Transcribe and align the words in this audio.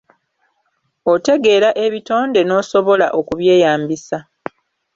Otegeera 1.13 1.69
ebitonde 1.85 2.41
n'osobola 2.43 3.07
okubyeyambisa. 3.19 4.17